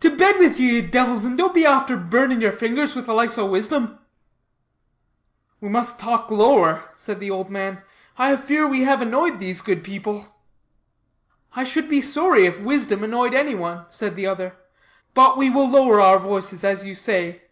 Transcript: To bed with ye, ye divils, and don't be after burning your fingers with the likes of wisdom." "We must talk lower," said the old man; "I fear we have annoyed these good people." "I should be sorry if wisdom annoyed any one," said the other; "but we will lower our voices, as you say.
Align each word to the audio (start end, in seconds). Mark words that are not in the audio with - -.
To 0.00 0.16
bed 0.16 0.38
with 0.38 0.58
ye, 0.58 0.76
ye 0.80 0.80
divils, 0.80 1.26
and 1.26 1.36
don't 1.36 1.52
be 1.52 1.66
after 1.66 1.94
burning 1.94 2.40
your 2.40 2.50
fingers 2.50 2.96
with 2.96 3.04
the 3.04 3.12
likes 3.12 3.36
of 3.36 3.50
wisdom." 3.50 3.98
"We 5.60 5.68
must 5.68 6.00
talk 6.00 6.30
lower," 6.30 6.84
said 6.94 7.20
the 7.20 7.30
old 7.30 7.50
man; 7.50 7.82
"I 8.16 8.34
fear 8.36 8.66
we 8.66 8.84
have 8.84 9.02
annoyed 9.02 9.38
these 9.38 9.60
good 9.60 9.84
people." 9.84 10.34
"I 11.54 11.64
should 11.64 11.90
be 11.90 12.00
sorry 12.00 12.46
if 12.46 12.58
wisdom 12.58 13.04
annoyed 13.04 13.34
any 13.34 13.54
one," 13.54 13.84
said 13.88 14.16
the 14.16 14.24
other; 14.26 14.54
"but 15.12 15.36
we 15.36 15.50
will 15.50 15.68
lower 15.68 16.00
our 16.00 16.18
voices, 16.18 16.64
as 16.64 16.86
you 16.86 16.94
say. 16.94 17.42